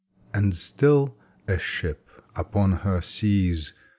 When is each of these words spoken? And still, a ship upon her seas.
And 0.33 0.55
still, 0.55 1.15
a 1.47 1.59
ship 1.59 2.09
upon 2.35 2.71
her 2.77 3.01
seas. 3.01 3.73